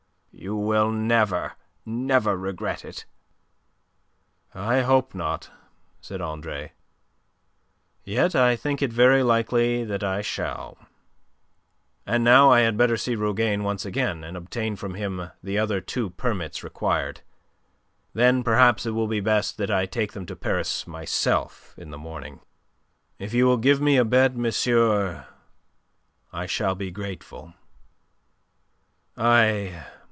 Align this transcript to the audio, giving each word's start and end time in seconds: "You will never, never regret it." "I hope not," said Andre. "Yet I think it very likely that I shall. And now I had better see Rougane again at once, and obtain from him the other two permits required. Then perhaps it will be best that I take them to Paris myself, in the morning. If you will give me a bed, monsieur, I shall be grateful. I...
"You 0.33 0.55
will 0.55 0.91
never, 0.91 1.53
never 1.85 2.35
regret 2.37 2.83
it." 2.85 3.05
"I 4.55 4.79
hope 4.81 5.13
not," 5.13 5.51
said 5.99 6.19
Andre. 6.21 6.71
"Yet 8.05 8.33
I 8.33 8.55
think 8.55 8.81
it 8.81 8.91
very 8.93 9.21
likely 9.23 9.83
that 9.83 10.03
I 10.03 10.21
shall. 10.23 10.79
And 12.07 12.23
now 12.23 12.49
I 12.49 12.61
had 12.61 12.77
better 12.77 12.95
see 12.97 13.15
Rougane 13.15 13.59
again 13.59 13.61
at 13.61 13.65
once, 13.65 13.85
and 13.85 14.37
obtain 14.37 14.75
from 14.77 14.95
him 14.95 15.29
the 15.43 15.59
other 15.59 15.79
two 15.81 16.09
permits 16.11 16.63
required. 16.63 17.21
Then 18.13 18.41
perhaps 18.43 18.85
it 18.87 18.91
will 18.91 19.07
be 19.09 19.19
best 19.19 19.57
that 19.57 19.69
I 19.69 19.85
take 19.85 20.13
them 20.13 20.25
to 20.27 20.35
Paris 20.35 20.87
myself, 20.87 21.75
in 21.77 21.91
the 21.91 21.99
morning. 21.99 22.39
If 23.19 23.31
you 23.35 23.45
will 23.45 23.57
give 23.57 23.79
me 23.81 23.97
a 23.97 24.05
bed, 24.05 24.37
monsieur, 24.37 25.27
I 26.33 26.47
shall 26.47 26.73
be 26.73 26.89
grateful. 26.89 27.53
I... 29.15 29.83